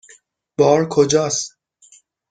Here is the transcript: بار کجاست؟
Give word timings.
بار 0.57 0.89
کجاست؟ 0.89 1.57